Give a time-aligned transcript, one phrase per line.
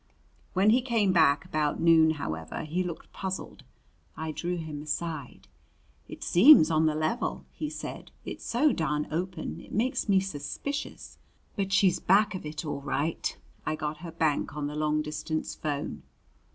[0.53, 3.61] When he came back about noon, however, he looked puzzled.
[4.17, 5.47] I drew him aside.
[6.07, 8.09] "It seems on the level," he said.
[8.25, 11.19] "It's so darned open it makes me suspicious.
[11.55, 13.37] But she's back of it all right.
[13.63, 16.01] I got her bank on the long distance 'phone."